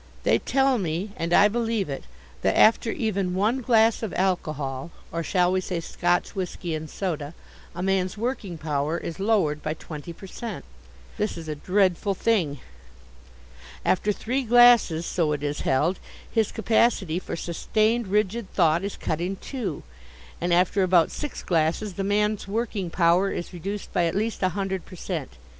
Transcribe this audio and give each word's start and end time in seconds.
They 0.23 0.39
tell 0.39 0.79
me 0.79 1.11
and 1.15 1.31
I 1.31 1.47
believe 1.47 1.87
it 1.87 2.05
that 2.41 2.57
after 2.57 2.89
even 2.89 3.35
one 3.35 3.61
glass 3.61 4.01
of 4.01 4.15
alcohol, 4.15 4.89
or 5.11 5.21
shall 5.21 5.51
we 5.51 5.61
say 5.61 5.79
Scotch 5.79 6.33
whisky 6.35 6.73
and 6.73 6.89
soda, 6.89 7.35
a 7.75 7.83
man's 7.83 8.17
working 8.17 8.57
power 8.57 8.97
is 8.97 9.19
lowered 9.19 9.61
by 9.61 9.75
twenty 9.75 10.11
per 10.11 10.25
cent. 10.25 10.65
This 11.19 11.37
is 11.37 11.47
a 11.47 11.53
dreadful 11.53 12.15
thing. 12.15 12.59
After 13.85 14.11
three 14.11 14.41
glasses, 14.41 15.05
so 15.05 15.33
it 15.33 15.43
is 15.43 15.61
held, 15.61 15.99
his 16.31 16.51
capacity 16.51 17.19
for 17.19 17.35
sustained 17.35 18.07
rigid 18.07 18.51
thought 18.55 18.83
is 18.83 18.97
cut 18.97 19.21
in 19.21 19.35
two. 19.35 19.83
And 20.41 20.51
after 20.51 20.81
about 20.81 21.11
six 21.11 21.43
glasses 21.43 21.93
the 21.93 22.03
man's 22.03 22.47
working 22.47 22.89
power 22.89 23.29
is 23.31 23.53
reduced 23.53 23.93
by 23.93 24.05
at 24.05 24.15
least 24.15 24.41
a 24.41 24.49
hundred 24.49 24.83
per 24.83 24.95
cent. 24.95 25.33